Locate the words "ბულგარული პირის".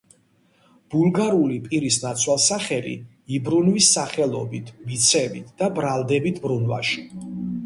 0.93-1.99